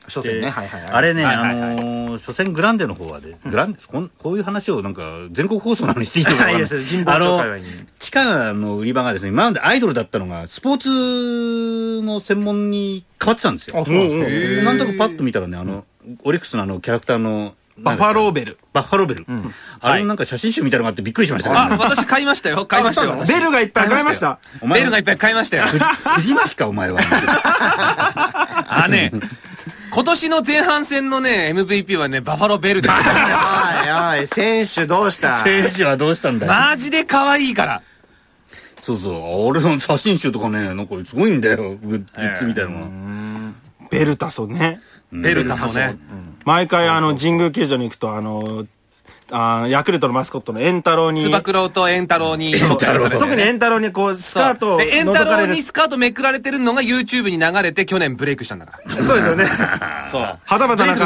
[0.06, 0.50] 初戦ね。
[0.50, 0.90] はいはいはい。
[0.92, 5.02] あれね、あのー、初戦グランデの方はで、グランデ、こんこういう話をなんか、
[5.32, 6.50] 全国放送なのにしていいのかな。
[6.52, 7.64] いです町界隈に、
[7.98, 13.84] 地下の売り場がですね、今までアイドルだったのが、スポーツの専門に変わってたんですよ。
[13.84, 14.56] そうなんですか。
[14.56, 15.84] でなんとなくパッと見たらね、あの、
[16.22, 18.58] オリックスのあの、キャラクターの、バファローベル。
[18.72, 19.26] バッファローベル。
[19.80, 22.66] あれのなんか写真集みたいなのがあってびっくりしましたあ、私買いましたよ。
[22.66, 23.10] 買いましたよ。
[23.10, 24.38] 私ベルがいっぱい買いました。
[24.60, 25.64] お前ベルがいっぱい買いましたよ。
[26.16, 27.00] 藤巻か、お前は。
[28.68, 29.12] あね、
[29.90, 32.94] 今年の前半戦のね、MVP はね、バファローベルです。
[32.94, 35.38] おいおい選手どうした？
[35.42, 36.52] 選手はどうしたんだよ。
[36.52, 37.82] マジで可愛いから。
[38.80, 39.46] そうそう。
[39.46, 41.56] 俺の写真集とかね、なんかすごいんだよ。
[41.56, 42.86] グッグッズみたいなのが。
[43.90, 44.80] ベルタソね。
[45.12, 45.96] ベルタソね。
[46.44, 48.66] 毎回あの、神宮球場に行くと、あの、
[49.30, 51.22] あヤクルトのマスコットのエンタロウに。
[51.22, 52.56] つば九郎とエンタロウに。
[52.58, 59.02] そう太郎特にエンタロウにこう、スカートをで、エンタロウ覗かれるにスカートめくられてるのが YouTube に流れて去年ブレイクしたんだから。
[59.02, 59.46] そうですよね。
[60.12, 60.20] そう。
[60.20, 61.04] はたまたなんか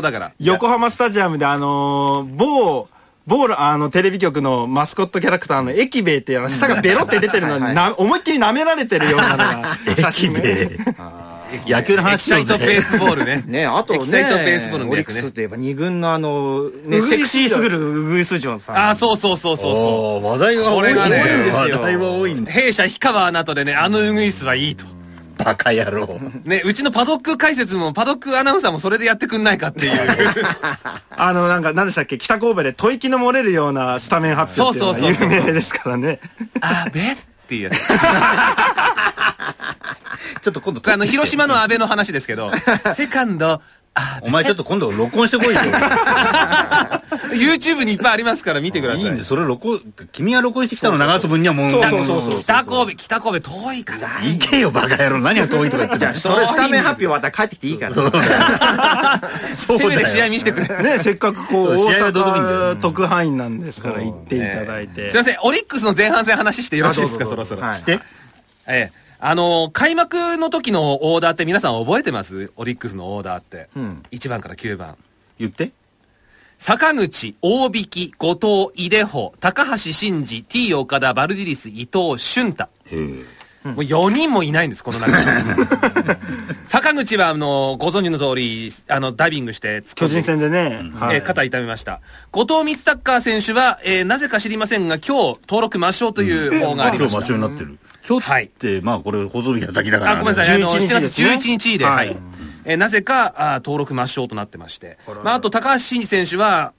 [0.00, 0.32] だから。
[0.40, 2.88] 横浜スタジアムであのー某、
[3.26, 10.70] 某あのテレビ局のマスコットキャラクターの駅兵衛っていうのは舌がベロって出てるのにな思いっきり舐められてるようなのが写真で
[11.66, 13.42] 野球のエ話キサイトペースボールね。
[13.48, 22.44] ねあとねエキサイトペースボールのオリックスって言えば二軍のあのねセクシーすぎるウグイスジョンさんああ、そうそうそうそうそおー話題は多いこれがね多いんですよ話題は多いんう。
[22.44, 22.52] だ。
[22.52, 24.84] 弊社氷川アナとでね、あのウグイスはいいと。
[25.38, 26.20] バカ野郎。
[26.44, 29.92] ね、うちのパドック解説も、パドックアナウンサーもそれでやってくんないかっていう。
[31.16, 32.18] あのなんか何でしたっけ？
[32.18, 36.20] 北神戸で吐息の漏れるようなスタメン発表っていうのが有名ですからね
[36.60, 37.16] あべっ
[37.48, 37.74] ていうやつ。
[40.42, 42.50] ちょっと今度あの、広島の安倍の話ですけど、
[42.94, 43.62] セカンド、
[43.94, 45.60] あお前ちょっと今度録音してこいよ。
[47.32, 49.02] YouTube にいっぱいありますから見てください。
[49.02, 51.70] いいんで、それ録音、君が録音してきたの流す分にはもう。
[51.70, 54.08] そうそうそうそう北神戸、北神戸遠いから。
[54.22, 55.20] 行けよ、バカ野郎。
[55.20, 60.82] 何が遠いとか言ってんのそれスタメン発表終わったら帰ってきていいからそう せめて試合見せてくれ。
[60.82, 67.62] ねせっかくこう大阪特派員なんですから行っていただいてすいません、オリックスの前半戦話してよろしいですか、そろそろ。
[67.62, 68.00] はいして。
[68.66, 69.02] ええ。
[69.24, 72.52] あのー開幕の時のオーダーって皆さん覚えてます？
[72.56, 73.68] オリックスのオーダーって。
[73.78, 74.96] ん1番から9番。
[75.38, 75.70] 言って。
[76.58, 78.34] 坂口、大引、後
[78.74, 82.68] 藤、井出穂、高橋真司、T 岡田、バルディリス、伊藤、俊太。
[83.64, 85.26] もう4人もいないんです、この中に。
[86.66, 92.00] 坂口は、あの、ご存知の通り、あの、ダイビングして、巨人戦でね、はいえー肩痛めました。
[92.32, 97.34] 後藤光孝選手は、えーなぜか知りませんが、今日、登録抹消という方があり今日抹ました。
[97.34, 97.78] 消になってる。
[98.08, 100.56] 今日って、まあこれ放送日が先だから、あ、ごめんなさい。
[100.56, 102.16] あの、11 7日月ですね11日で、ははいい。
[102.64, 104.98] えーなぜか、あ登録抹消となってまして。
[105.24, 106.72] まあ、あと、高橋真司選手は、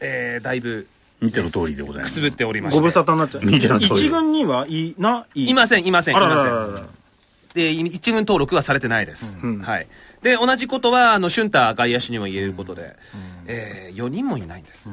[0.00, 0.86] えーだいぶ、
[1.20, 2.20] 見ての通りでございますくす。
[2.20, 2.78] ぶっておりまして。
[2.80, 3.44] ご無沙汰になっちゃう。
[3.46, 5.26] 見ての通り一軍にはいな？
[5.34, 6.86] いいません、いません、いあららません。
[7.54, 9.38] で、い一軍登録はされてないです。
[9.42, 9.86] うんはい。
[10.22, 12.94] で、同じことは、あの、俊太外野手にも言えることで、
[13.46, 14.90] えー、4人もいないんです。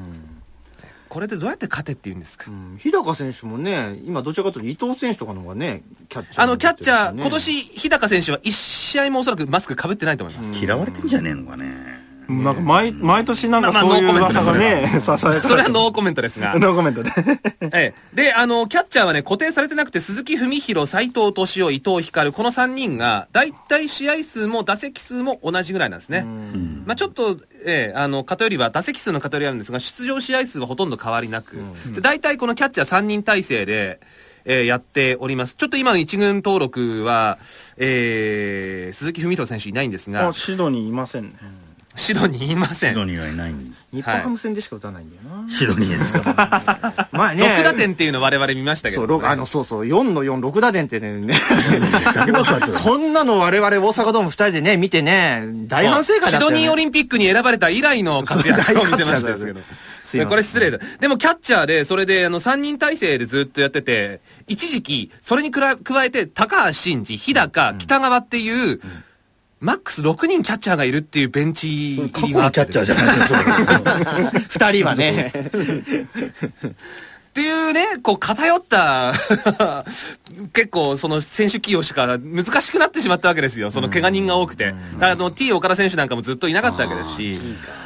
[1.13, 10.57] これでどうやって勝てって言うんですか、うん日高選手もね、今どちらかというと伊藤選手とかの方がね、キャッチャーあの、キャッチャー、今ね年、日高選手は1試合もおそらくマスクかぶってないと思います。
[10.57, 12.03] 嫌われてんじゃねえのかね。
[12.27, 16.55] なんか毎毎年なんかまあそういうノーコメント噂がね、ささやかれてるそれはノーコメントですが。
[16.59, 17.11] ノーコメントで。
[17.61, 17.93] ええ。
[18.13, 26.25] で、あの、キャッチャーはね、固定されてなくて、鈴木文弘、斎藤敏夫、伊藤光、この3人が、大体試合数も打席数も同じぐらいなんですね。
[26.85, 31.57] まあちょっと、ええ、あの、偏りは、打席数の偏りあるんですが、出場試合数はほとんど変わりなく、
[31.93, 33.99] で大体このキャッチャー3人体制で、
[34.45, 35.55] えーやっております。
[35.55, 37.37] ちょっと今の一軍登録は、
[37.77, 41.62] えー、鈴木文弘選手いないんですがあ、、シドニーいませんね。
[41.95, 42.89] シドニーいません。
[42.89, 45.47] シドニーはいないん日本ハム戦でしか打たないんだよな。
[45.47, 47.07] シドニーですか。
[47.11, 47.43] まあね。
[47.59, 51.33] 6打点っていうの我々見ましたけそう、あの、そうそう、4の4、6打点ってね、
[52.73, 56.27] そんなの我々大阪ドーム2人でね、見てね、大反省会だ。
[56.31, 59.59] シドニーオリンピックに選ばれた以来の活躍を見せましたけど。
[60.27, 60.79] これ失礼だ。
[60.99, 68.79] でもキャッチャーで、それで、あの、3人体制でずっとやってて、一時期、それにくら加えて、高橋真司、日高、北川っていう、
[69.63, 74.65] マックス6人キャッチャーがいるっていうベンチ入りがあってのキャッチャーじゃないですか。
[74.65, 75.31] 2 人はね。
[77.33, 79.13] っていうね、こう偏った、
[80.53, 83.71] 結構その選手起用しか難しくなってしまったわけですよ。
[83.71, 84.75] その怪我人が多くて。
[84.99, 87.39] あの、T 岡田選手なんかもずっといなかったわけですし。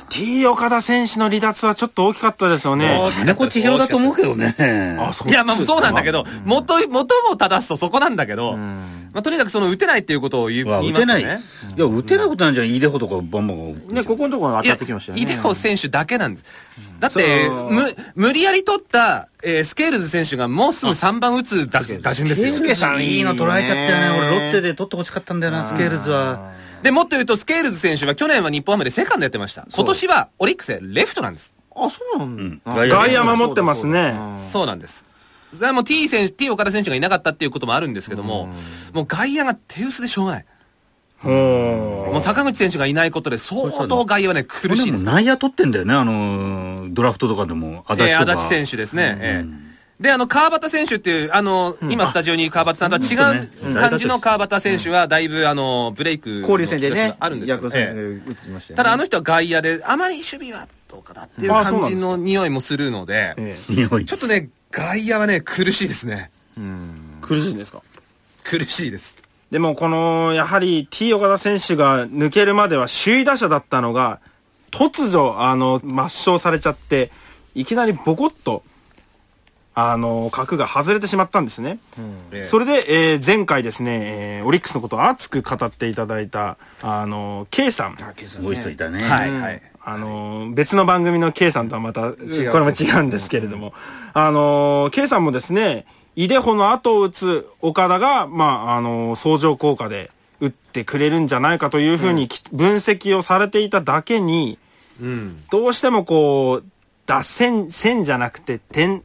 [0.10, 3.00] T 岡田選手の離脱はちょっと大きかったですよね。
[3.20, 4.54] 金子千尋だと思うけどね。
[5.00, 8.58] あ、そういや、まあそうなんだけど、元、元も正すとそこなんだけど、
[9.18, 11.26] まあとにかくその打てないっていうことを言うわ言い打てない。
[11.26, 11.44] ますよね。
[11.76, 12.70] いや、打てないことなんじゃん。
[12.70, 13.94] イ・デホとかバンバンが。
[13.94, 15.24] ね、ここのところ当たってきましたよね。
[15.24, 16.46] イ・デホ選手だけなんです。
[17.00, 22.54] だって、む、無理やり取った、えースケールズ選手がもうすぐ3番打つ打打順ですよ。
[22.54, 24.20] スケさんいいの捉えちゃったよね。
[24.20, 26.52] 俺、ロッテで取ってほしかったんだよな、スケールズは。
[26.84, 29.66] で、もっと言うと、スケールズ選手は去年は日本ハムでセカンドやってました。
[29.74, 31.56] 今年はオリックスでレフトなんです。
[31.76, 32.44] あ、そうなんだ。
[32.44, 34.14] うん外野守ってますね。
[34.38, 35.07] そうなんです。
[35.54, 38.48] それはもう T 選手、T 岡田選手がいなかったっていうこともあるんですけども、
[38.94, 40.46] もう外野が手薄でしょうがない。
[41.24, 41.28] お
[42.12, 45.04] もう坂口選手がいないことで相当外野はね、苦しいです。
[45.04, 47.84] 内野取ってんだよね、あのー、ドラフトとかでも。
[47.88, 48.22] 足立えー。
[48.22, 49.18] 足立選手ですね。
[49.20, 49.68] えー
[50.00, 58.74] で、あの、川端選手っていう、あの、今スタジオに川端さんとは違ううん感じの川端選手は、だいぶ、あの、ブレイクの交流戦でねあるんですよヤクルト戦でえ。
[58.74, 63.58] えただ、あの人は外野で、あまり守備はどうかなっていう感じの匂いもするので、
[64.06, 66.30] ちょっとね、外野はね、苦しいですね。
[66.58, 66.62] え
[67.22, 67.82] 苦しいんですか？
[68.44, 69.18] 苦しいです。
[69.50, 74.20] でもこのやはり T 岡田選手が抜けるまでは首位打者だったのが
[74.70, 77.12] 突如あの抹消されちゃって
[77.56, 78.62] いきなりボコッと
[79.74, 81.80] あの角が外れてしまったんですね、
[82.32, 84.00] ええそれで、えー前回ですね、
[84.40, 89.00] えーオリックスのことを熱く語っていただいたあの K さんすごい人いたね。
[89.04, 89.62] はい、はい。
[89.90, 93.74] あの別の番組の K さんとはまたこれも違うんですけれども。
[94.14, 95.86] あの K さんもですね
[96.18, 104.60] イデホの後を打つ岡田がまああの相乗効果で打ってくれるんじゃないかというふうにき分析をされていただけに
[105.02, 105.44] うん。
[105.50, 106.70] どうしてもこう
[107.06, 109.04] 打線線じゃなくて点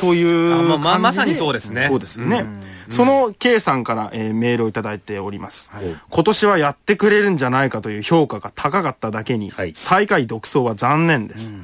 [0.00, 1.82] というあまあまあ感じでまさにそうですね。
[1.82, 2.46] そうですよね、
[2.90, 5.72] その K さんから、えーメールをいただいております、
[6.10, 9.72] 今年はやってくれるんじゃないかという評価が高かっただけに、はい。
[9.74, 11.54] 最下位独走は残念です、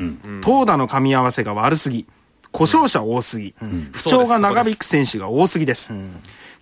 [0.40, 2.06] 投打の噛み合わせが悪すぎ
[2.52, 3.54] 故障者多すぎ、
[3.92, 5.92] 不調が長引く選手が多すぎです、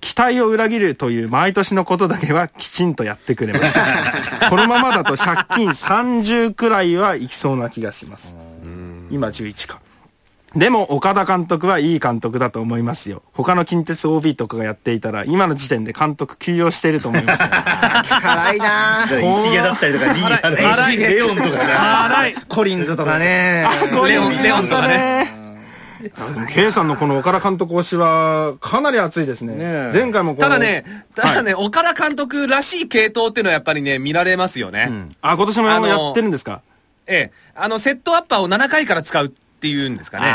[0.01, 3.79] 期待を裏切るという毎年のことだけはきちんとやってくれます。
[4.51, 8.37] このままだと借金30くらいはいきそうな気がします。
[9.11, 9.81] 今11か
[10.57, 13.23] でも岡田監督はいい監督だと思いますよ。
[13.33, 17.49] 他の近鉄 OB とかがやっていたら今の時点で監督休養していると思いますね。
[17.49, 19.01] 辛いな。
[19.01, 20.95] だから石毛だったりとか、リーあの辛い。
[20.95, 21.57] 石毛レオンとかね。
[21.59, 22.35] 辛い。
[22.49, 23.67] コリンズとかね。
[24.07, 25.35] レオンレオンとかね。
[26.19, 29.55] あでも K さんのこの岡田監督推しはかなり熱いですね。
[29.55, 29.91] ねえ。
[29.93, 30.85] 前回もただね、
[31.17, 34.89] ただね、岡田監督らしい系統っていうのはやっぱりね、見られますよね。
[35.21, 36.61] あ今年もあのやってるんですか？
[37.07, 37.33] ええ。
[37.55, 39.33] あの、セットアッパーを7回から使う
[39.65, 40.27] っていうんですかね。
[40.27, 40.33] だ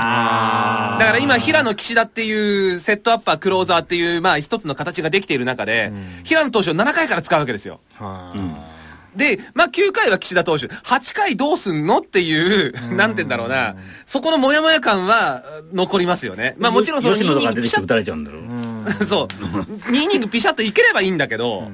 [1.05, 5.91] から今、平野岸田っていうセットアッパー、クローザーっていう、まあ一つの形ができている中で、
[6.23, 7.79] 平野投手を7回から使うわけですよ。
[9.15, 13.75] で、まあ9回は岸田投手、8回どうすんのっていう、なんて言うんだろうな、
[14.07, 16.55] そこのモヤモヤ感は残りますよね。
[16.57, 18.41] まあもちろんその2吉野とイニングピシャか出てきて打たれちゃうんだろう。
[18.41, 19.25] ッ そう。
[19.27, 21.71] 2イニングピシャッといければいいんだけど、なん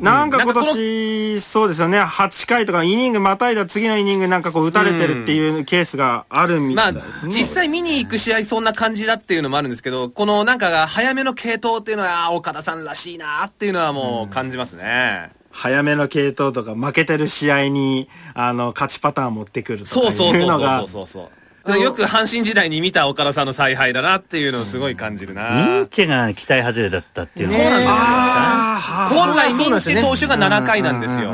[0.00, 15.30] なんかこの年、そうですよね、8回とかイニングまたいだ次のイニングなんかこう打たれてるっていうケースがあるみまあたいですね。、実際見に行く試合そんな感じだっていうのもあるんですけど、このなんかが早めの継投っていうのは、岡田さんらしいなっていうのはもう感じますね。
[15.50, 21.28] 早めの系統とか負けてる試合に、あの、勝ちパターン持ってくるとかいうのがそう、そうそう。
[21.74, 25.86] よく阪神時代に見た岡田さんの采配だなっていうのをすごい感じるミンな。
[25.90, 31.32] チェが期待外れだったっていうのそうなんですよ本来ミンチェ投手が7回なんですよ。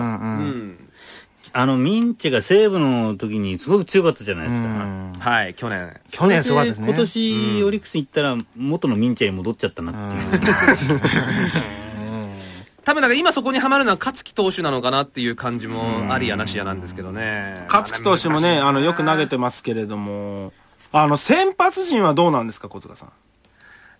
[1.55, 4.69] あの、ミンチェが西武の時にすごく強かったじゃないですか。
[5.19, 6.01] はい、去年。
[6.11, 11.82] 去年すごかったですね今年、オリックス行ったら元のミンチェに戻っちゃったなっていう。
[12.85, 17.65] 多分だから今そこにはまるのは勝木投手なのかなっていう感じもありやなしやなんですけどね。
[17.69, 20.53] 勝木投手もね、あの、よく投げてますけれども、
[20.93, 23.09] あの、先発陣はどうなんですか、小塚さん？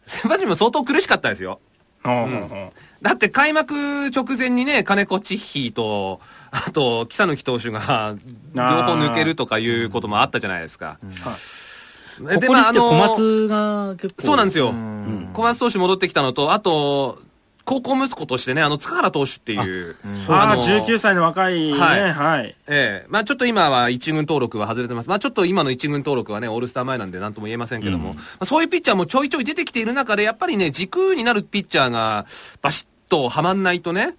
[0.05, 1.61] 先発陣も相当苦しかったですよ。
[2.05, 8.17] うんだって開幕直前にね、金子チッヒーと、あと、木佐木投手が、
[8.55, 10.99] 両方抜けるとかいうこともあったじゃないですか。
[11.01, 11.09] こ
[12.25, 14.23] こに来て小松が結構。
[14.23, 14.71] そうなんですよ。
[14.73, 17.21] ん小松投手戻ってきたのと、あと、
[17.65, 19.97] 高校息子としてね、あの、塚原投手っていう。
[20.29, 21.87] ああ、の19歳の若いね、は。
[21.87, 25.09] はいいええまあちょっと今は一軍登録は外れてます。
[25.09, 32.27] まあちょっと今の一軍登録はね、オールスター前なんで何とも言えませんけども、まあそういうピッチャーもちょいちょい出てきている中で、やっぱりね、軸になるピッチャーが
[32.61, 34.15] バシッとはまんないとね、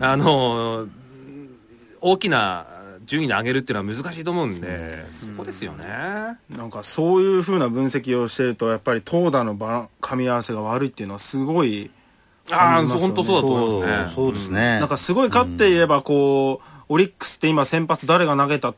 [0.00, 0.86] あの、
[2.00, 2.66] 大きな
[3.06, 5.84] 順位で上げるっていうのは難しいと思うんで、そこですよね。
[6.50, 11.90] なんかそういうふうな分析をしてると、やっぱり投打のバ噛み合わせが悪いっていうのはすごい、
[12.50, 14.14] ああ、本当そうだと思いますね。
[14.14, 14.78] そうですね。
[14.78, 18.74] なんかすごい勝っていれば、こう、オリックスって今先発誰が投げた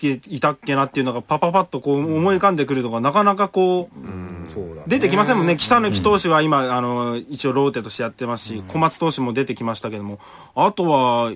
[0.00, 5.56] いたっけなっていうのがパパパッとこう思い浮かんでくるとか、なかなかこう、出てきませんもんね。
[5.56, 10.20] 北貫投手は今、あの、一応ローテとしてやってますし、小松投手も出てきましたけども、
[10.54, 11.32] あとは、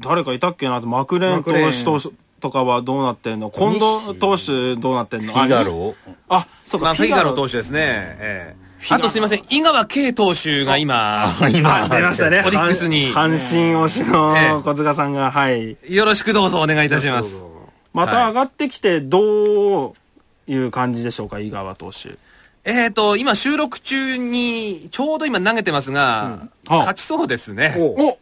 [0.00, 3.50] 誰かいたっけなと、マクレーン投手投手とかはどうなってんの？
[3.50, 5.34] 近藤投手どうなってんの？
[6.28, 7.34] あ、そうか、まあ、フィガロ。
[7.34, 7.80] 投手ですね。
[7.82, 12.42] ええあとすいません、井川圭投手が今、今出ましたね。
[12.46, 15.76] オリックスに阪神推しえのえ小塚さんが、はい。
[15.88, 17.42] よろしくどうぞお願いいたします。
[17.92, 19.92] また上がってきて、どう
[20.46, 22.16] いう感じでしょうか、井川投手。
[22.64, 27.74] えっ、と、今収録中に、ちょうど今投げてますが、あ勝ちそうですね。
[27.78, 28.18] お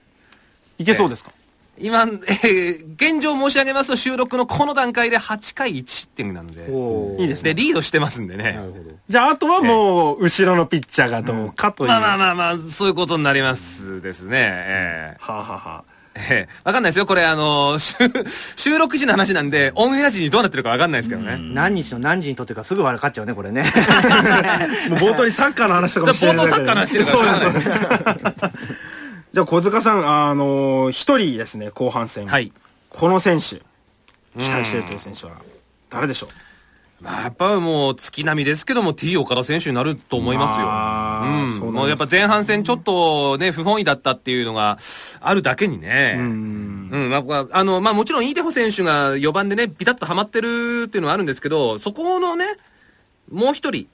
[0.79, 1.33] いけそうですか？
[1.79, 6.71] 今、えー現状申し上げますと収録のこの段階で8回1失点なので、
[7.21, 7.55] いいですね。
[7.55, 8.59] で、リードしてますんでね。
[9.09, 11.89] じゃあ、あとはもう、後ろのピッチャーがどうかという。
[11.89, 14.39] まあまあはまあまあ、そういうことになりますですね。
[14.39, 15.85] えあ、はあはあ、
[16.15, 17.07] えええわかんないですよ。
[17.07, 17.95] これあの、収
[18.57, 21.37] 収録時の話なんで、オンエア時にどうなってるかわかんないですけどね。
[21.41, 23.63] 何日の何時にとってるかすぐ分かっちゃうねこれね
[24.91, 28.49] もう冒頭にサッカーの話とかもしてる冒頭サッカーの話してるからそうですそうで
[28.81, 28.94] す
[29.35, 32.53] じゃあ小塚さんあの一人ですね後半戦、はい。
[32.88, 33.57] この選手
[34.38, 35.33] 期待してるという選手は
[35.90, 36.29] 誰でしょ
[37.01, 37.03] う？
[37.03, 40.66] まあ、やっぱりもう月並みですけども T 岡田選手になると思いますよ。
[40.68, 41.53] あーうん。
[41.53, 44.79] そうもうやっぱ前半戦ちょっとね、不本意だったっていうのが
[45.20, 46.14] あるだけにね。
[46.16, 52.47] うんうん、まあ、あの、まあもちろんイーデホ選手が4番でね、ビタッとハマってるっていうのはあるんですけど、そこのね、
[53.33, 53.88] もう一人、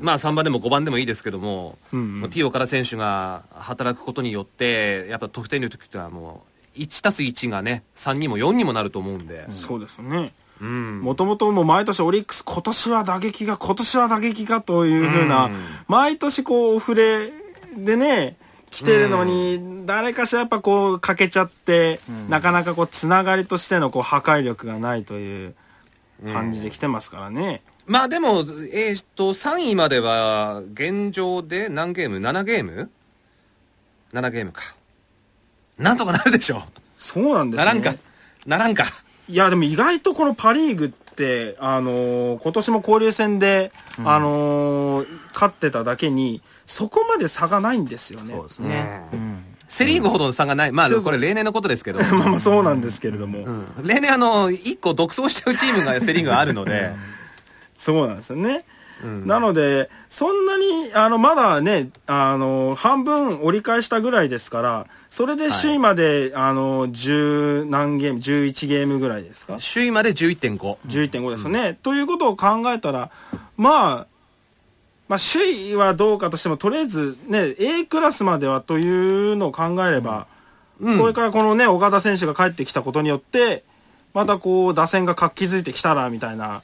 [0.00, 2.30] まあ3番でも5番でもいいですけども、うんうん。
[2.30, 6.44] T 岡田選手が働くことによって、やっぱ得点力っていうのはも
[6.76, 9.50] う、1たす1がね、3にも4にもなると思うんで。
[9.50, 10.32] そうですよね。
[10.60, 11.00] うん。
[11.00, 15.56] もともともう毎年オリックス今年は打撃が今年は打撃がというふうな、うん。
[15.88, 17.32] 毎年こう触れ
[17.76, 18.36] でね
[18.70, 25.54] 来てるのに、誰かしらやっぱこう欠けちゃって、なかなかこうつながりとしてのこう破壊力がないという
[26.32, 28.40] 感じで来てますからね、まあでも、
[28.72, 32.90] えーっと、3位までは、現状で何ゲーム ?7 ゲーム
[34.12, 34.62] ?7 ゲームか。
[35.78, 36.62] なんとかなるでしょ
[36.96, 37.50] そうなんう。
[37.50, 37.94] ですねならんか。
[38.46, 38.84] ならんか。
[39.28, 43.72] いやでも意外とこのパ・リーグって、あのー今年も交流戦で、
[44.04, 48.34] あのー勝ってただけにそこまで差がないんですよね。
[48.34, 50.72] そうですねうんセリーグほどの差がない。
[50.72, 52.00] まあ、これ例年のことですけど。
[52.14, 56.92] まあまあそうなんですけれども、うん例年あの、1個独走してるチームがセリーグがあるので、
[57.82, 58.64] そうなんですよね。
[59.26, 69.58] なので、そんなに、あの、まだね、あの、半分折り返したぐらいですから、それで首位まで、あの、10何ゲーム、11ゲームぐらいですか？
[69.74, 70.76] 首位まで11.5。
[70.86, 73.10] 11.5ですよね、ということを考えたら、
[73.56, 74.06] まあ、
[75.08, 78.88] まあ、首位はどうかとしても、とりあえずね、A クラスまではとい
[79.32, 80.28] うのを考えれば、
[80.80, 80.98] うん。
[81.00, 83.64] これからこのね、岡田選手が帰ってきたことによって、
[84.14, 86.62] またこう、打線が活気づいてきたら、みたいな、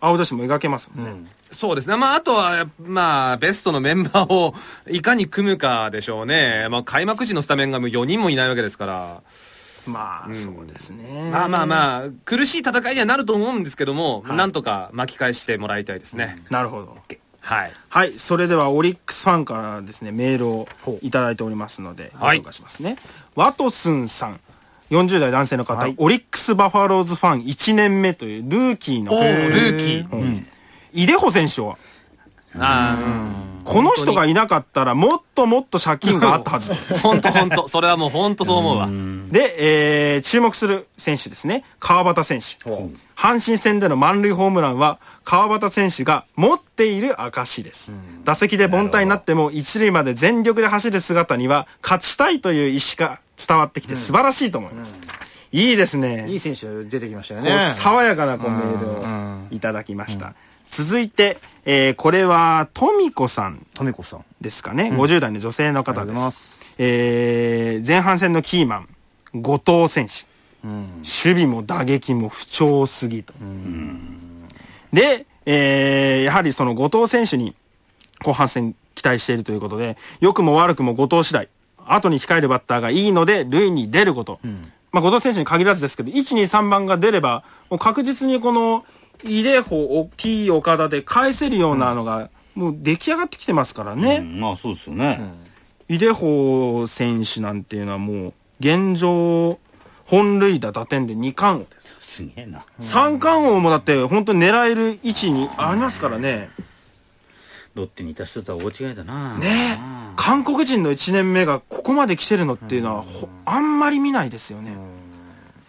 [0.00, 1.30] 青女子も描けますもんね。
[1.50, 1.96] そうですね。
[1.96, 4.54] まあ、あとは、まあ、ベストのメンバーを
[4.88, 6.68] いかに組むかでしょうね。
[6.70, 9.22] まあ、開幕時のスタメンがもう4人もいないわけですから。
[9.86, 11.30] まあ、そうですね。
[11.32, 16.36] まあまあまあ、苦しい戦いにはなると思うんですけども、なんとか巻き返してもらいたいですね。
[16.50, 16.96] なるほど。
[17.40, 17.72] はい。
[17.88, 20.68] はい、それではオリックスファンからですね、メールを
[21.00, 22.98] いただいておりますので、ごはい紹介しますね。
[23.34, 24.40] ワトスンさん。
[24.90, 30.12] 40代男性の方、オリックスバファローズファン1年目というルーキーのルーキー。
[30.12, 30.46] うん
[30.92, 31.76] イデホ選手は、
[32.58, 32.96] あ
[33.64, 36.72] この人がいなかったらもっともっと借金があったはず。
[36.72, 37.68] あ、ほんとほんと。
[37.68, 38.88] それはもうほんとそう思うわ。
[39.30, 41.64] で、えー注目する選手ですね。
[41.78, 42.56] 川端選手。
[43.14, 47.92] 阪神戦での満塁ホームランは、川端選手が持っている証です。
[48.24, 54.96] 打席で凡退になっても一塁まで全力で走る姿には、勝ちたいという意志が伝わってきて素晴らしいと思います。
[55.52, 56.26] いいですね。
[56.28, 59.04] いい選手出てきましたよこねう爽やかなこうメールを
[59.50, 60.34] いただきました。
[60.70, 66.60] 続いて、えーこれは、とみこさんとめこさんですかね、50代の女性の方です。
[66.78, 68.88] えー前半戦のキーマン、
[69.40, 70.26] 後藤選手。
[70.62, 73.32] 守備も打撃も不調すぎと。
[74.92, 77.54] で、えーやはりその後藤選手に
[78.22, 81.48] 後半戦期待しているということで、良くも悪くも後藤次第、
[81.94, 84.40] 後に控えるバッターがいいので、塁に出ること。
[84.92, 88.84] まあ、後藤選手に限らずですけど、1、2、3番が出れば、もう確実にこの、
[89.24, 94.16] イレホ、T 岡田で返せるようなのが、もう出来上がってきてますからね。
[94.16, 95.20] うんまあそうですよね。
[95.88, 99.58] イデホ選手なんていうのはもう、現状、
[100.04, 101.96] 本塁打打点で2冠王です。
[102.00, 102.64] すげえな。
[102.80, 106.50] 三冠王もだって本当に狙える位置にありますからね。
[107.78, 109.38] ロッテにいた人とは大違いだな。
[109.38, 109.78] ねえ。
[110.16, 114.72] 韓国人の1年目がここまで来てるのっていうのは、ほあんまり見ないですよね。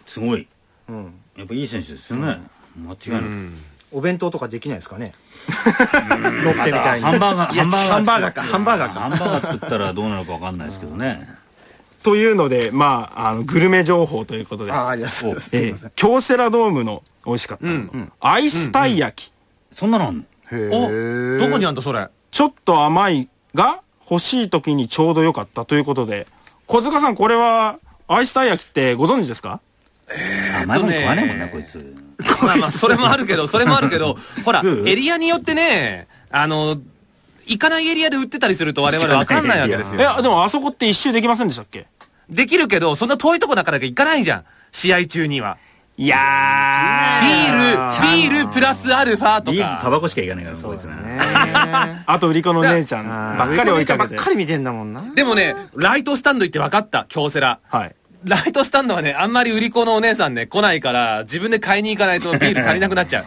[0.06, 0.46] すごい。
[0.88, 1.12] うん。
[1.36, 2.40] やっぱいい選手ですよね。
[2.76, 3.22] 間違いない。
[3.92, 5.14] お弁当とかできないですかね。
[5.48, 7.04] 乗ってみたいに。
[7.06, 8.42] ハンバーガー、ハンバーガーハンバーガーか。
[8.42, 9.00] ハンバーガーか。
[9.00, 11.28] ハンバーガー作ったらどうなるかわかんないですけどね。
[12.02, 17.66] というので、まあ、あの、グルメ情報ということで、あありがとうございます京セラドームの美味しかった
[18.20, 19.32] アイスたい焼き。
[19.72, 20.22] そんなのあんの？
[20.22, 22.08] へおどこにあんだそれ？
[22.30, 23.80] ちょっと甘いが
[24.10, 26.26] 欲しい時にちょうど良かったということで、
[26.66, 27.78] 小塚さん、これは、
[28.08, 29.60] アイスたい焼きってご存知ですか？
[30.64, 31.94] 甘いもの食わねえもんな、こいつ。
[32.42, 36.76] まあまあ、それもあるけど、 それもあるけど、ほら、うんエリアによってね、あの、
[37.46, 40.20] 行かないエリアで売ってたりすると我々わかんないわけですえ、よ。
[40.22, 41.86] でもあそこって一周できませんでしたっけ？
[42.28, 44.44] できるけど、そんな遠いとこだから行かないじゃん。
[44.72, 45.58] 試合中には。
[46.00, 46.16] いや
[47.20, 49.90] ビール、ビールプラスアルファとビールとタか。
[49.90, 50.96] バコしかいかないから、こいつな。
[52.06, 54.24] あと売り子の姉ちゃんばっかり追いかけてばっ。
[54.24, 57.58] かり見てんだもんなでもね、ライトスタンド行って分かった、京セラ。
[57.68, 57.94] はい。
[58.24, 63.24] ライトスタンドはね、あんまり売り子のお姉さんね、来ないから、自分で買いに行かないとビール足りなくなっちゃう。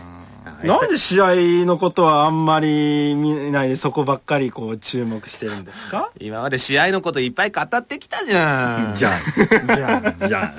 [0.64, 6.10] なんで試合のことはあんまり見ないでそこばっかりこう注目してるんですか？
[6.20, 8.96] 今まで試合のこといっぱい語ってきたじゃん。
[8.98, 9.12] じゃ
[9.76, 10.54] じゃああ、じゃ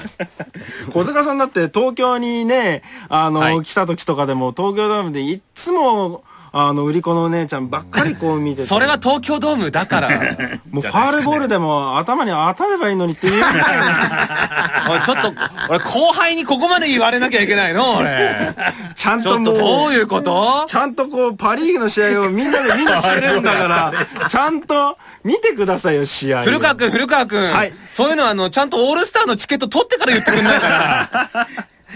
[0.93, 3.63] 小塚さんだって東京にね、あの、はい。
[3.63, 6.23] 来た時とかでも東京ドームでいっつも、
[6.57, 8.67] あの、売り子のお姉ちゃんばっかりこう見てて。
[8.69, 10.09] それは東京ドームだから。
[10.71, 14.87] もうファールボールでも頭に当たればいいのにっていうみたいな。
[14.89, 15.33] おい、ちょっと、
[15.69, 18.55] 俺後輩にここまで言われなきゃいけないの俺。
[18.95, 19.55] ちゃんともう。
[19.57, 20.65] とどういうこと？
[20.69, 23.93] ちゃんとこう、パリーグの試合をみんなで見に来てるんだから、
[24.29, 26.45] ちゃんと見てくださいよ、試合を。
[26.45, 27.53] 古川くん、古川くん。
[27.53, 31.49] はいそういうのは、あの、ちゃんとオールスターのチケット取ってから言ってくんないから。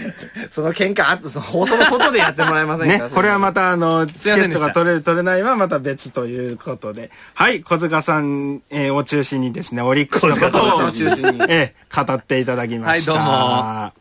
[0.49, 3.05] その喧嘩あとその放送の外でやってもらえませんか？
[3.05, 7.11] ね、これはまたあの、チケットが取れる取れないはまた別ということで。
[7.33, 11.41] はい、小塚さん、えーを中心にですね、オリックスのことを中心に。
[11.49, 13.13] えー語っていただきました。
[13.13, 13.93] はいどうも。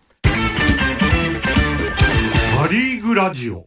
[2.62, 3.66] パ・リーグラジオ